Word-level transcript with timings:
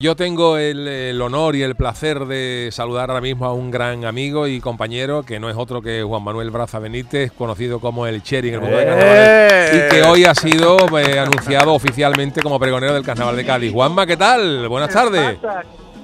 Yo 0.00 0.14
tengo 0.14 0.58
el, 0.58 0.86
el, 0.86 1.20
honor 1.20 1.56
y 1.56 1.64
el 1.64 1.74
placer 1.74 2.20
de 2.26 2.68
saludar 2.70 3.10
ahora 3.10 3.20
mismo 3.20 3.46
a 3.46 3.52
un 3.52 3.72
gran 3.72 4.04
amigo 4.04 4.46
y 4.46 4.60
compañero 4.60 5.24
que 5.24 5.40
no 5.40 5.50
es 5.50 5.56
otro 5.56 5.82
que 5.82 6.04
Juan 6.04 6.22
Manuel 6.22 6.52
Braza 6.52 6.78
Benítez, 6.78 7.32
conocido 7.32 7.80
como 7.80 8.06
el 8.06 8.22
Cherry 8.22 8.50
en 8.50 8.54
el 8.54 8.60
mundo 8.60 8.76
del 8.76 8.86
carnaval, 8.86 9.16
¡Eh! 9.16 9.70
y 9.72 9.90
que 9.90 10.02
hoy 10.04 10.24
ha 10.24 10.36
sido 10.36 10.76
eh, 10.96 11.18
anunciado 11.18 11.74
oficialmente 11.74 12.40
como 12.42 12.60
pregonero 12.60 12.94
del 12.94 13.02
Carnaval 13.02 13.34
de 13.34 13.44
Cádiz. 13.44 13.72
Juanma, 13.72 14.06
¿qué 14.06 14.16
tal? 14.16 14.68
Buenas 14.68 14.92
tardes. 14.92 15.36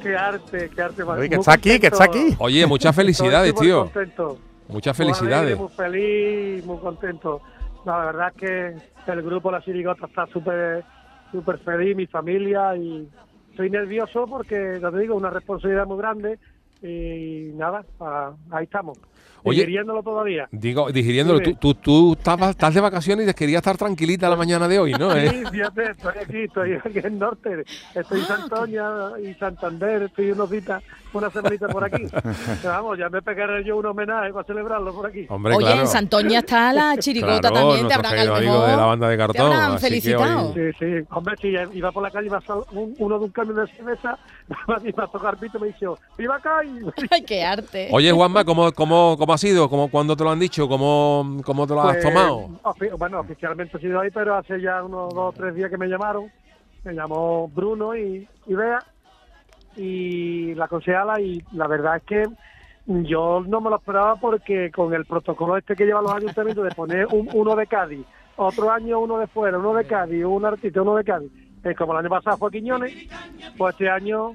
Qué 0.03 0.17
arte, 0.17 0.71
qué 0.75 0.83
arte. 0.83 1.03
Oye, 1.05 1.29
que 1.29 1.37
está 1.37 1.53
aquí, 1.53 1.79
que 1.79 1.87
está 1.87 2.03
aquí. 2.03 2.35
Oye, 2.39 2.67
muchas 2.67 2.97
felicidades, 2.97 3.51
Estoy 3.51 3.69
tío. 3.69 3.93
Muchas 4.67 4.99
Muy 4.99 5.07
felicidades. 5.07 5.57
alegre, 5.57 5.57
Muy 5.57 5.69
feliz, 5.69 6.67
muy 6.67 6.79
contento. 6.79 7.43
La 7.87 8.07
verdad 8.07 8.33
es 8.35 8.41
que 8.41 9.13
el 9.13 9.23
grupo 9.23 9.53
La 9.53 9.63
Chirigota 9.63 10.07
está 10.07 10.27
súper 10.33 10.83
súper 11.31 11.59
feliz, 11.59 11.95
mi 11.95 12.09
familia, 12.09 12.77
y 12.77 13.09
estoy 13.55 13.71
nervioso 13.71 14.27
porque, 14.27 14.81
ya 14.83 14.91
te 14.91 14.99
digo, 14.99 15.15
una 15.15 15.31
responsabilidad 15.31 15.87
muy 15.87 15.99
grande 15.99 16.41
y 16.85 17.53
nada, 17.55 17.85
ah, 18.01 18.33
ahí 18.51 18.65
estamos. 18.65 18.99
Oye. 19.47 19.59
Digiriéndolo 19.61 20.03
todavía. 20.03 20.49
Digo, 20.53 20.91
digiriéndolo, 20.91 21.39
tú, 21.41 21.55
tú, 21.57 21.75
tú 21.75 22.13
estabas, 22.15 22.51
estás 22.51 22.73
de 22.73 22.81
vacaciones 22.81 23.25
y 23.25 23.27
te 23.29 23.35
querías 23.35 23.59
estar 23.59 23.77
tranquilita 23.77 24.27
la 24.31 24.37
mañana 24.37 24.67
de 24.67 24.79
hoy, 24.79 24.93
¿no? 24.93 25.15
¿Eh? 25.15 25.29
Sí, 25.29 25.43
fíjate, 25.53 25.91
estoy 25.91 26.13
aquí, 26.23 26.39
estoy 26.45 26.73
aquí 26.83 26.99
en 27.07 27.19
Norte, 27.19 27.63
estoy 27.95 28.21
en 28.21 28.27
Santoña 28.27 28.85
y 29.23 29.35
Santander, 29.35 30.05
estoy 30.05 30.31
unos 30.31 30.49
días, 30.49 30.83
una 31.13 31.29
semanita 31.29 31.69
por 31.69 31.85
aquí. 31.85 32.07
Pero 32.63 32.69
vamos, 32.73 32.99
ya 32.99 33.11
me 33.11 33.21
pegaré 33.21 33.63
yo 33.65 33.77
un 33.77 33.85
homenaje 33.85 34.33
para 34.33 34.47
celebrarlo 34.47 34.95
por 34.95 35.07
aquí. 35.09 35.27
Hombre, 35.29 35.57
Oye, 35.57 35.67
claro. 35.67 35.81
en 35.83 35.87
Santoña 35.89 36.39
está 36.39 36.73
la 36.73 36.97
chirigota 36.97 37.51
Claro, 37.51 37.55
también, 37.69 37.87
te 37.89 37.93
habrán 37.95 38.13
a 38.19 38.25
lo 38.25 38.35
queridos 38.35 38.39
amigos 38.39 38.71
de 38.71 38.77
la 38.79 38.87
banda 38.87 39.09
de 39.11 39.15
te 39.15 39.19
cartón. 39.19 39.53
habrán 39.53 39.73
que 39.75 39.79
felicitado. 39.79 40.49
hoy- 40.49 40.55
Sí, 40.55 40.79
sí, 40.79 41.07
hombre, 41.11 41.35
si 41.43 41.49
iba 41.79 41.93
por 41.93 42.03
la 42.03 42.11
calle 42.11 42.29
y 42.29 42.31
va 42.31 42.41
a 42.49 42.55
un- 42.73 42.95
uno 42.99 43.19
de 43.19 43.25
un 43.27 43.31
camión 43.31 43.57
de 43.57 43.67
cerveza, 43.75 44.19
me 44.49 44.89
iba 44.89 45.05
a 45.05 45.09
tocar 45.09 45.37
pito 45.37 45.59
y 45.59 45.61
me 45.61 45.67
dijo, 45.67 45.99
¡Viva 46.17 46.41
Cay! 46.41 46.74
Ay, 47.11 47.23
qué 47.25 47.45
arte. 47.45 47.89
Oye, 47.93 48.11
Juanma, 48.13 48.45
¿cómo, 48.45 48.73
cómo, 48.73 49.17
cómo 49.19 49.33
ha 49.33 49.39
sido? 49.39 49.69
¿Cómo, 49.69 49.91
¿Cuándo 49.91 50.17
te 50.17 50.25
lo 50.25 50.31
han 50.31 50.41
dicho? 50.41 50.69
¿Cómo, 50.69 51.39
cómo 51.45 51.67
te 51.67 51.75
lo 51.75 51.83
has 51.83 51.93
Pues, 51.99 52.05
tomado? 52.05 52.49
ofi- 52.63 52.97
bueno, 52.99 53.21
oficialmente 53.21 53.77
he 53.77 53.81
sido 53.81 54.01
ahí, 54.01 54.11
pero 54.11 54.37
hace 54.37 54.61
ya 54.61 54.83
unos 54.83 55.15
dos 55.15 55.35
o 55.35 55.37
tres 55.37 55.55
días 55.55 55.71
que 55.71 55.79
me 55.79 55.87
llamaron. 55.89 56.31
Me 56.85 56.93
llamó 56.95 57.49
Bruno 57.49 57.97
y, 57.97 58.29
y 58.47 58.55
Bea 58.55 58.79
y 59.77 60.55
la 60.55 60.69
concejala 60.69 61.21
y 61.21 61.43
la 61.53 61.67
verdad 61.67 61.97
es 61.97 62.03
que 62.05 62.25
yo 62.87 63.43
no 63.47 63.61
me 63.61 63.71
lo 63.71 63.77
esperaba 63.77 64.17
porque 64.17 64.71
con 64.71 64.93
el 64.95 65.05
protocolo 65.07 65.57
este 65.57 65.75
que 65.75 65.87
llevan 65.87 66.05
los 66.05 66.15
ayuntamientos 66.15 66.65
de 66.65 66.71
poner 66.73 67.07
un, 67.07 67.29
uno 67.33 67.57
de 67.57 67.67
Cádiz, 67.67 68.05
otro 68.37 68.71
año 68.71 69.01
uno 69.01 69.19
de 69.19 69.27
fuera, 69.27 69.59
uno 69.59 69.73
de 69.75 69.87
Cádiz, 69.87 70.25
un 70.25 70.45
artista, 70.45 70.83
uno 70.83 70.95
de 70.97 71.05
Cádiz, 71.05 71.33
eh, 71.65 71.75
como 71.75 71.93
el 71.93 72.01
año 72.01 72.11
pasado 72.11 72.37
fue 72.37 72.51
Quiñones, 72.51 72.93
pues 73.57 73.75
este 73.75 73.89
año, 73.89 74.33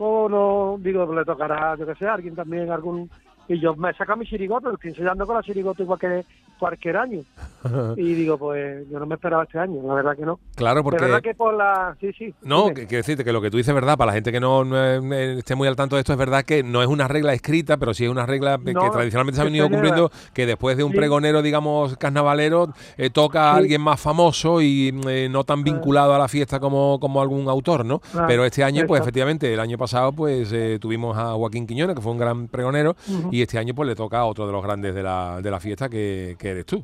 pues 0.00 0.30
no, 0.30 0.78
digo, 0.80 1.12
le 1.12 1.26
tocará, 1.26 1.76
yo 1.76 1.84
que 1.84 1.94
sé, 1.96 2.06
a 2.06 2.14
alguien 2.14 2.34
también, 2.34 2.70
algún... 2.70 3.10
Y 3.52 3.58
yo 3.58 3.74
me 3.74 3.92
saco 3.94 4.16
mi 4.16 4.24
chirigota, 4.26 4.68
lo 4.68 4.74
estoy 4.76 4.90
enseñando 4.90 5.26
con 5.26 5.34
la 5.34 5.42
chirigota 5.42 5.82
igual 5.82 5.98
que 5.98 6.24
cualquier 6.58 6.96
año. 6.96 7.20
Y 7.96 8.14
digo, 8.14 8.38
pues 8.38 8.88
yo 8.90 8.98
no 8.98 9.04
me 9.04 9.16
esperaba 9.16 9.42
este 9.42 9.58
año, 9.58 9.82
la 9.86 9.92
verdad 9.92 10.16
que 10.16 10.24
no. 10.24 10.38
Claro, 10.54 10.82
De 10.82 10.90
verdad 10.92 11.08
porque... 11.16 11.28
que 11.28 11.34
por 11.34 11.52
la... 11.54 11.94
Sí, 12.00 12.10
sí. 12.16 12.34
No, 12.42 12.68
que, 12.68 12.86
quiero 12.86 13.00
decirte 13.00 13.22
que 13.22 13.32
lo 13.32 13.42
que 13.42 13.50
tú 13.50 13.58
dices 13.58 13.68
es 13.68 13.74
verdad. 13.74 13.98
Para 13.98 14.06
la 14.06 14.12
gente 14.14 14.32
que 14.32 14.40
no, 14.40 14.64
no, 14.64 14.76
eh, 14.82 15.38
esté 15.38 15.54
muy 15.56 15.68
al 15.68 15.76
tanto 15.76 15.96
de 15.96 16.00
esto, 16.00 16.12
es 16.12 16.18
verdad 16.18 16.42
que 16.44 16.62
no 16.62 16.80
es 16.80 16.88
una 16.88 17.06
regla 17.06 17.34
escrita, 17.34 17.76
pero 17.76 17.92
sí 17.92 18.04
es 18.04 18.10
una 18.10 18.24
regla 18.24 18.58
que 18.64 18.72
tradicionalmente 18.72 19.36
se 19.36 19.42
ha 19.42 19.44
venido 19.44 19.68
cumpliendo, 19.68 20.10
que 20.32 20.46
después 20.46 20.76
de 20.78 20.84
un 20.84 20.92
Sí. 20.92 20.96
pregonero, 20.96 21.42
digamos, 21.42 21.96
carnavalero, 21.98 22.72
eh, 22.96 23.10
toca 23.10 23.50
a 23.50 23.54
Sí. 23.54 23.58
alguien 23.58 23.82
más 23.82 24.00
famoso 24.00 24.62
y 24.62 24.98
eh, 25.08 25.28
no 25.30 25.44
tan 25.44 25.62
vinculado 25.62 26.14
a 26.14 26.18
la 26.18 26.28
fiesta 26.28 26.60
como, 26.60 26.98
como 26.98 27.20
algún 27.20 27.46
autor, 27.48 27.84
¿no? 27.84 28.00
Ah, 28.14 28.24
pero 28.26 28.44
este 28.46 28.64
año, 28.64 28.84
pues 28.86 29.02
efectivamente, 29.02 29.52
el 29.52 29.60
año 29.60 29.76
pasado, 29.76 30.12
pues 30.12 30.50
eh, 30.52 30.78
tuvimos 30.80 31.18
a 31.18 31.32
Joaquín 31.34 31.66
Quiñones, 31.66 31.94
que 31.96 32.00
fue 32.02 32.12
un 32.12 32.18
gran 32.18 32.48
pregonero, 32.48 32.96
y 33.30 33.39
este 33.42 33.58
año, 33.58 33.74
pues 33.74 33.88
le 33.88 33.94
toca 33.94 34.18
a 34.20 34.24
otro 34.26 34.46
de 34.46 34.52
los 34.52 34.62
grandes 34.62 34.94
de 34.94 35.02
la, 35.02 35.40
de 35.42 35.50
la 35.50 35.60
fiesta, 35.60 35.88
que, 35.88 36.36
que 36.38 36.50
eres 36.50 36.66
tú. 36.66 36.82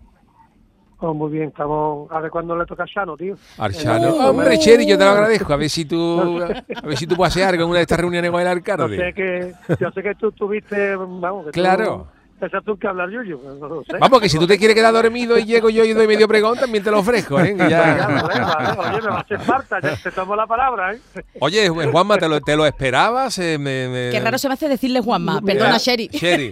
Oh, 0.99 1.13
muy 1.13 1.31
bien, 1.31 1.49
estamos... 1.49 2.11
A 2.11 2.21
ver 2.21 2.31
cuándo 2.31 2.57
le 2.57 2.65
toca 2.65 2.85
a 2.85 2.87
Shano, 2.87 3.19
tío. 3.19 3.35
Archano. 3.59 4.09
Eh, 4.09 4.29
Hombre, 4.31 4.59
Cheri, 4.59 4.87
yo 4.87 4.97
te 4.97 5.05
lo 5.05 5.11
agradezco. 5.11 5.53
A 5.53 5.57
ver 5.57 5.69
si 5.69 5.85
tú, 5.85 6.41
a 6.43 6.87
ver 6.87 6.97
si 6.97 7.07
tú 7.07 7.17
puedes 7.17 7.35
hacer 7.35 7.47
algo 7.47 7.65
en 7.65 7.69
una 7.69 7.79
de 7.81 7.83
estas 7.83 8.01
reuniones 8.01 8.31
con 8.31 8.41
el 8.41 8.47
Yo 8.47 8.51
alcalde. 8.53 8.97
sé 8.97 9.13
que, 9.13 9.53
yo 9.79 9.91
sé 9.91 10.03
que 10.03 10.15
tú 10.15 10.33
tuviste, 10.33 10.97
vamos, 10.97 11.47
que 11.47 11.51
Claro. 11.53 12.09
Tú, 12.11 12.16
esa 12.41 12.61
tú 12.61 12.77
que 12.79 12.87
hablar 12.87 13.09
Yuyu, 13.11 13.41
no 13.61 13.83
sé. 13.85 13.97
Vamos, 13.99 14.21
que 14.21 14.29
si 14.29 14.39
tú 14.39 14.47
te 14.47 14.59
quieres 14.59 14.77
quedar 14.77 14.93
dormido 14.93 15.39
y 15.39 15.45
llego 15.45 15.71
yo 15.71 15.85
y 15.85 15.93
doy 15.95 16.07
medio 16.07 16.29
pregón, 16.29 16.59
también 16.59 16.85
te 16.85 16.91
lo 16.91 16.99
ofrezco, 16.99 17.39
¿eh? 17.41 17.45
Venga, 17.45 17.69
ya- 17.71 18.07
vale, 18.09 18.41
vale, 18.45 18.79
oye, 18.91 19.01
me 19.03 19.09
va 19.09 19.17
a 19.17 19.21
hacer 19.21 19.41
falta, 19.41 19.81
ya 19.81 19.97
te 19.97 20.11
tomo 20.11 20.37
la 20.37 20.47
palabra, 20.47 20.93
¿eh? 20.95 21.01
Oye, 21.41 21.71
Ju- 21.71 21.91
Juanma, 21.91 22.19
¿te 22.19 22.29
lo, 22.29 22.41
te 22.41 22.57
lo 22.57 22.67
esperabas? 22.67 23.39
Eh, 23.39 23.57
me- 23.59 23.89
me- 23.89 24.11
Qué 24.11 24.21
raro 24.21 24.37
se 24.39 24.49
me 24.49 24.55
hace 24.55 24.69
decirle 24.69 25.01
Juanma. 25.01 25.41
Perdona, 25.41 25.79
Sherry. 25.79 26.09
Sherry, 26.13 26.51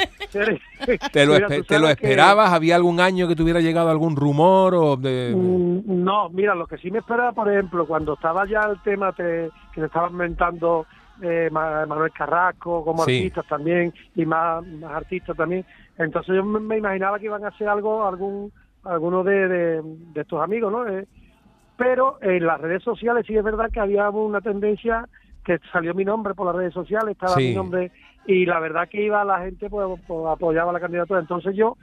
¿te 1.12 1.26
lo, 1.26 1.34
Mira, 1.34 1.48
te 1.48 1.56
lo 1.58 1.64
sabes 1.66 1.96
que- 1.96 2.06
esperabas? 2.06 2.52
¿Había 2.52 2.76
algún 2.76 3.00
año 3.00 3.28
que 3.28 3.36
te 3.36 3.42
hubiera 3.42 3.60
llegado 3.60 3.90
algún 3.90 4.16
rumor? 4.16 4.74
o 4.74 4.96
de, 4.96 5.32
Mm, 5.36 6.04
No, 6.04 6.28
mira, 6.30 6.54
lo 6.54 6.66
que 6.66 6.78
sí 6.78 6.90
me 6.90 6.98
esperaba, 6.98 7.32
por 7.32 7.50
ejemplo, 7.52 7.86
cuando 7.86 8.14
estaba 8.14 8.46
ya 8.48 8.60
el 8.60 8.80
tema 8.82 9.12
te- 9.12 9.50
que 9.74 9.80
se 9.80 9.86
estaba 9.86 10.08
inventando 10.08 10.86
eh, 11.22 11.48
Ma- 11.50 11.86
Manuel 11.86 12.12
Carrasco 12.12 12.84
como 12.84 13.04
Sí. 13.04 13.18
artistas 13.18 13.46
también 13.46 13.92
y 14.14 14.26
más, 14.26 14.64
más 14.66 14.92
artistas 14.92 15.36
también, 15.36 15.64
entonces 15.96 16.34
yo 16.34 16.44
me, 16.44 16.60
me 16.60 16.78
imaginaba 16.78 17.18
que 17.18 17.26
iban 17.26 17.44
a 17.44 17.48
hacer 17.48 17.68
algo, 17.68 18.06
algún 18.06 18.52
alguno 18.84 19.24
de, 19.24 19.48
de, 19.48 19.82
de 19.84 20.20
estos 20.20 20.42
amigos, 20.42 20.70
¿no? 20.70 20.86
Eh, 20.86 21.06
pero 21.76 22.18
en 22.20 22.46
las 22.46 22.60
redes 22.60 22.82
sociales 22.82 23.24
sí 23.26 23.36
es 23.36 23.42
verdad 23.42 23.70
que 23.72 23.80
había 23.80 24.08
una 24.10 24.40
tendencia 24.40 25.08
que 25.44 25.58
salió 25.72 25.94
mi 25.94 26.04
nombre 26.04 26.34
por 26.34 26.46
las 26.46 26.56
redes 26.56 26.72
sociales, 26.74 27.12
estaba 27.12 27.36
Sí. 27.36 27.48
mi 27.48 27.54
nombre 27.54 27.92
y 28.24 28.46
la 28.46 28.60
verdad 28.60 28.88
que 28.88 29.02
iba 29.02 29.24
la 29.24 29.40
gente 29.40 29.68
pues, 29.68 29.86
pues, 30.06 30.26
apoyaba 30.28 30.72
la 30.72 30.80
candidatura, 30.80 31.20
entonces 31.20 31.54
yo 31.56 31.76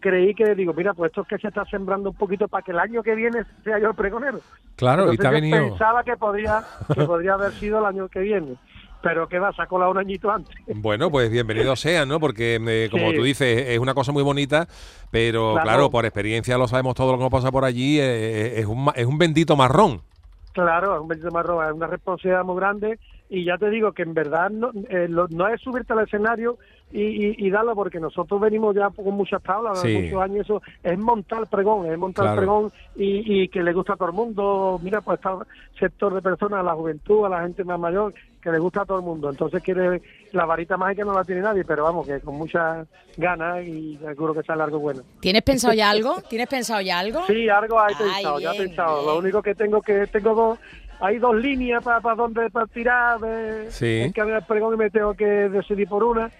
creí 0.00 0.34
que 0.34 0.54
digo, 0.54 0.72
mira, 0.74 0.94
pues 0.94 1.10
esto 1.10 1.22
es 1.22 1.28
que 1.28 1.38
se 1.38 1.48
está 1.48 1.64
sembrando 1.64 2.10
un 2.10 2.16
poquito 2.16 2.46
para 2.46 2.62
que 2.62 2.70
el 2.70 2.78
año 2.78 3.02
que 3.02 3.14
viene 3.16 3.42
sea 3.64 3.78
yo 3.80 3.88
el 3.90 3.94
pregonero. 3.96 4.40
Claro, 4.76 5.06
y 5.06 5.10
Entonces 5.10 5.26
ha 5.26 5.30
yo 5.30 5.34
venido... 5.34 5.70
pensaba 5.70 6.04
que 6.04 6.16
podría, 6.16 6.62
que 6.94 7.04
podría 7.04 7.34
haber 7.34 7.58
sido 7.58 7.80
el 7.80 7.86
año 7.86 8.08
que 8.08 8.20
viene, 8.20 8.56
pero 9.02 9.28
que 9.28 9.38
va, 9.38 9.52
se 9.52 9.62
ha 9.62 9.66
colado 9.66 9.90
un 9.92 9.98
añito 9.98 10.30
antes. 10.30 10.54
Bueno, 10.66 11.10
pues 11.10 11.30
bienvenido 11.30 11.74
sea, 11.76 12.04
¿no? 12.06 12.18
Porque, 12.20 12.58
eh, 12.66 12.88
como 12.90 13.10
Sí. 13.10 13.16
tú 13.16 13.22
dices, 13.22 13.68
es 13.68 13.78
una 13.78 13.94
cosa 13.94 14.12
muy 14.12 14.22
bonita, 14.22 14.66
pero 15.10 15.52
claro, 15.54 15.64
Claro. 15.64 15.90
por 15.90 16.04
experiencia 16.04 16.58
lo 16.58 16.66
sabemos 16.68 16.94
todo 16.94 17.12
lo 17.12 17.18
que 17.18 17.24
nos 17.24 17.30
pasa 17.32 17.50
por 17.52 17.64
allí, 17.64 17.98
eh, 18.00 18.58
es, 18.60 18.66
un, 18.66 18.90
es 18.94 19.06
un 19.06 19.18
bendito 19.18 19.56
marrón. 19.56 20.02
Claro, 20.52 20.96
es 20.96 21.00
un 21.02 21.08
bendito 21.08 21.30
marrón, 21.30 21.64
es 21.66 21.72
una 21.72 21.86
responsabilidad 21.86 22.44
muy 22.44 22.56
grande 22.56 22.98
y 23.30 23.44
ya 23.44 23.58
te 23.58 23.68
digo 23.70 23.92
que 23.92 24.02
en 24.02 24.14
verdad 24.14 24.50
no, 24.50 24.70
eh, 24.88 25.06
lo- 25.08 25.28
no 25.28 25.48
es 25.48 25.60
subirte 25.60 25.92
al 25.92 26.00
escenario 26.04 26.58
y, 26.90 27.02
y, 27.02 27.34
y 27.46 27.50
darlo 27.50 27.74
porque 27.74 28.00
nosotros 28.00 28.40
venimos 28.40 28.74
ya 28.74 28.88
con 28.90 29.12
muchas 29.14 29.42
tablas, 29.42 29.78
Sí. 29.82 29.94
muchos 30.02 30.22
años, 30.22 30.40
eso 30.46 30.62
es 30.82 30.98
montar 30.98 31.46
pregón, 31.48 31.86
es 31.92 31.98
montar 31.98 32.24
Claro. 32.24 32.40
pregón 32.40 32.72
y, 32.96 33.42
y 33.42 33.48
que 33.48 33.62
le 33.62 33.72
gusta 33.74 33.92
a 33.92 33.96
todo 33.96 34.08
el 34.08 34.14
mundo, 34.14 34.78
mira, 34.82 35.00
pues 35.02 35.18
está 35.18 35.36
sector 35.78 36.14
de 36.14 36.22
personas, 36.22 36.60
a 36.60 36.62
la 36.62 36.74
juventud, 36.74 37.26
a 37.26 37.28
la 37.28 37.42
gente 37.42 37.62
más 37.64 37.78
mayor, 37.78 38.14
que 38.42 38.50
le 38.50 38.58
gusta 38.58 38.82
a 38.82 38.86
todo 38.86 38.98
el 38.98 39.04
mundo, 39.04 39.28
entonces 39.28 39.62
quiere 39.62 40.00
la 40.32 40.46
varita 40.46 40.76
mágica 40.78 41.04
no 41.04 41.12
la 41.12 41.24
tiene 41.24 41.42
nadie, 41.42 41.64
pero 41.64 41.84
vamos, 41.84 42.06
que 42.06 42.20
con 42.20 42.36
muchas 42.36 42.86
ganas 43.16 43.66
y 43.66 43.98
seguro 43.98 44.32
que 44.32 44.42
sale 44.44 44.62
algo 44.62 44.78
bueno. 44.78 45.02
¿Tienes 45.20 45.42
pensado 45.42 45.74
ya 45.74 45.90
algo? 45.90 46.16
¿Tienes 46.30 46.46
pensado 46.48 46.80
ya 46.80 46.98
algo? 47.00 47.20
Sí, 47.26 47.48
algo 47.48 47.78
hay 47.80 47.94
Ay, 47.98 48.04
pensado, 48.06 48.40
ya 48.40 48.52
he 48.52 48.56
pensado. 48.56 48.94
bien. 48.94 49.06
Lo 49.06 49.18
único 49.18 49.42
que 49.42 49.54
tengo 49.54 49.82
que 49.82 50.06
tengo 50.06 50.34
dos, 50.34 50.58
hay 51.00 51.18
dos 51.18 51.34
líneas 51.36 51.82
para 51.82 52.00
para 52.00 52.14
donde 52.16 52.50
para 52.50 52.66
tirar 52.66 53.18
de 53.20 53.70
Sí. 53.70 54.12
el 54.14 54.42
pregón 54.46 54.74
y 54.74 54.76
me 54.76 54.90
tengo 54.90 55.14
que 55.14 55.24
decidir 55.24 55.88
por 55.88 56.04
una. 56.04 56.30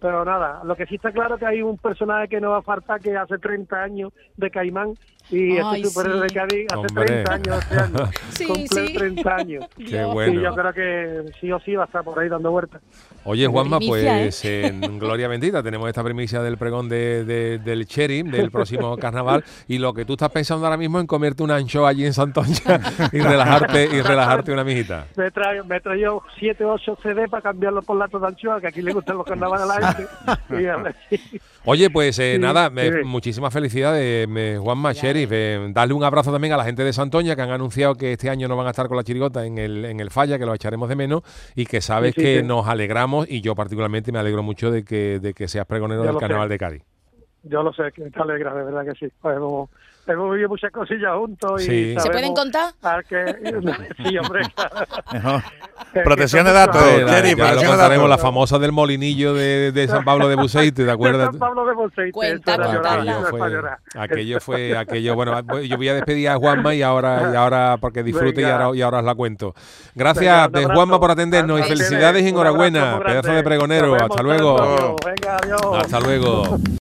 Pero 0.00 0.24
nada, 0.24 0.60
lo 0.64 0.76
que 0.76 0.86
sí 0.86 0.94
está 0.94 1.10
claro 1.10 1.38
que 1.38 1.46
hay 1.46 1.60
un 1.60 1.76
personaje 1.76 2.28
que 2.28 2.40
no 2.40 2.50
va 2.50 2.58
a 2.58 2.62
faltar 2.62 3.00
que 3.00 3.16
hace 3.16 3.36
30 3.38 3.82
años 3.82 4.12
de 4.36 4.48
Caimán 4.48 4.94
y 5.30 5.58
Ay, 5.58 5.82
este 5.82 5.88
superhéroe 5.88 6.28
sí. 6.28 6.34
de 6.34 6.40
Cádiz 6.40 6.66
hace 6.68 6.78
Hombre. 6.78 7.04
30 7.06 7.32
años 7.34 7.58
este 7.62 7.74
año. 7.78 8.10
Sí, 8.30 8.46
Cumple 8.46 8.86
sí. 8.86 8.94
30 8.94 9.34
años. 9.36 9.64
Qué 9.76 10.04
bueno. 10.04 10.40
Y 10.40 10.44
yo 10.44 10.54
creo 10.54 10.72
que 10.72 11.32
sí 11.40 11.50
o 11.52 11.58
sí 11.60 11.74
va 11.74 11.82
a 11.84 11.86
estar 11.86 12.04
por 12.04 12.18
ahí 12.18 12.28
dando 12.28 12.50
vueltas. 12.50 12.80
Oye, 13.24 13.46
Juanma, 13.46 13.78
Primicia, 13.78 14.18
pues 14.22 14.44
en 14.44 14.80
Gloria 14.98 15.28
Bendita 15.28 15.62
tenemos 15.62 15.86
esta 15.88 16.02
primicia 16.04 16.40
del 16.40 16.56
pregón 16.56 16.88
de, 16.88 17.24
de- 17.24 17.58
del 17.58 17.86
Cherry, 17.86 18.22
del 18.22 18.50
próximo 18.50 18.96
carnaval, 18.96 19.44
y 19.66 19.78
lo 19.78 19.92
que 19.92 20.04
tú 20.04 20.14
estás 20.14 20.30
pensando 20.30 20.64
ahora 20.64 20.76
mismo 20.78 20.98
es 20.98 21.02
en 21.02 21.06
comerte 21.08 21.42
un 21.42 21.50
ancho 21.50 21.86
allí 21.86 22.06
en 22.06 22.14
Santonja 22.14 22.80
y 23.12 23.18
relajarte 23.18 23.84
y 23.84 24.00
relajarte 24.00 24.52
una 24.52 24.64
mijita. 24.64 25.06
Me 25.16 25.30
traigo, 25.30 25.64
me 25.64 25.80
traigo 25.80 26.22
7 26.38 26.64
o 26.64 26.72
8 26.74 26.98
CD 27.02 27.28
para 27.28 27.42
cambiarlo 27.42 27.82
por 27.82 27.98
latos 27.98 28.20
de 28.22 28.28
anchoa, 28.28 28.60
que 28.60 28.68
aquí 28.68 28.80
le 28.80 28.92
gustan 28.92 29.16
los 29.18 29.26
carnavales 29.26 29.68
a 29.68 29.80
la 29.80 29.92
gente. 29.94 31.40
Oye, 31.64 31.90
pues 31.90 32.18
eh, 32.18 32.34
Sí, 32.36 32.40
nada, 32.40 32.70
me- 32.70 33.02
muchísimas 33.04 33.52
felicidades, 33.52 34.26
me- 34.28 34.56
Juanma, 34.58 34.94
Sheriff. 35.26 35.30
eh, 35.32 35.70
darle 35.72 35.94
un 35.94 36.04
abrazo 36.04 36.32
también 36.32 36.52
a 36.54 36.56
la 36.56 36.64
gente 36.64 36.84
de 36.84 36.92
Santoña 36.92 37.34
que 37.36 37.42
han 37.42 37.50
anunciado 37.50 37.94
que 37.94 38.12
este 38.12 38.30
año 38.30 38.48
no 38.48 38.56
van 38.56 38.66
a 38.66 38.70
estar 38.70 38.88
con 38.88 38.96
la 38.96 39.04
chirigota 39.04 39.44
en 39.46 39.58
el, 39.58 39.84
en 39.84 40.00
el 40.00 40.10
falla, 40.10 40.38
que 40.38 40.46
lo 40.46 40.54
echaremos 40.54 40.88
de 40.88 40.96
menos 40.96 41.22
y 41.54 41.66
que 41.66 41.80
sabes 41.80 42.14
Sí, 42.14 42.20
sí, 42.20 42.26
que 42.26 42.40
sí. 42.40 42.46
nos 42.46 42.66
alegramos 42.66 43.26
y 43.28 43.40
yo 43.40 43.54
particularmente 43.54 44.12
me 44.12 44.18
alegro 44.18 44.42
mucho 44.42 44.70
de 44.70 44.84
que, 44.84 45.18
de 45.20 45.34
que 45.34 45.48
seas 45.48 45.66
pregonero 45.66 46.02
Ya 46.04 46.10
del 46.10 46.18
carnaval 46.18 46.48
sé. 46.48 46.52
de 46.54 46.58
Cádiz. 46.58 46.82
Yo 47.48 47.62
lo 47.62 47.72
sé, 47.72 47.90
que 47.94 48.02
te 48.10 48.20
alegra, 48.20 48.54
de 48.54 48.64
verdad 48.64 48.84
que 48.84 48.94
sí. 48.98 49.12
Pues, 49.20 49.38
como- 49.38 49.68
hemos 50.06 50.30
vivido 50.30 50.48
muchas 50.48 50.70
cosillas 50.72 51.12
juntos. 51.16 51.60
Y 51.62 51.66
Sí. 51.66 51.94
¿Se 51.94 52.00
¿Se 52.00 52.10
pueden 52.10 52.34
contar? 52.34 52.72
que- 53.08 53.26
sí, 54.08 54.16
hombre. 54.18 54.42
Protección 56.04 56.44
de 56.46 56.52
datos, 56.52 56.82
muchos- 56.82 56.98
Eh, 56.98 58.08
la- 58.08 58.18
famosa 58.18 58.58
del 58.58 58.72
molinillo 58.72 59.34
de, 59.34 59.70
de 59.72 59.86
San 59.88 60.04
Pablo 60.04 60.28
de 60.28 60.34
Buceite, 60.36 60.84
¿te 60.84 60.90
acuerdas? 60.90 61.26
San 61.30 61.38
Pablo 61.38 61.64
de 61.66 61.74
Cuenta, 62.12 62.54
eso 62.54 62.62
aquello 62.62 63.20
fue, 63.28 63.52
aquello 63.98 64.40
fue, 64.40 64.76
aquello, 64.76 65.14
bueno, 65.14 65.40
yo 65.62 65.76
voy 65.76 65.88
a 65.88 65.94
despedir 65.94 66.28
a 66.30 66.36
Juanma 66.36 66.74
y 66.74 66.82
ahora, 66.82 67.30
y 67.32 67.36
ahora 67.36 67.76
porque 67.80 68.02
disfrute 68.02 68.40
y 68.40 68.44
ahora, 68.44 68.76
y 68.76 68.82
ahora 68.82 68.98
os 68.98 69.04
la 69.04 69.14
cuento. 69.14 69.54
Gracias, 69.94 70.24
Venga, 70.24 70.48
de 70.48 70.64
abrazo. 70.64 70.74
Juanma, 70.74 71.00
por 71.00 71.10
atendernos 71.10 71.60
y 71.60 71.62
felicidades 71.64 72.22
y 72.24 72.28
enhorabuena, 72.28 72.98
pedazo 73.04 73.32
de 73.32 73.42
pregonero. 73.42 73.94
Hasta 73.94 74.22
luego. 74.22 74.60
Antonio. 74.60 74.96
Venga, 75.04 75.36
adiós. 75.36 75.60
Hasta 75.84 76.00
luego. 76.00 76.58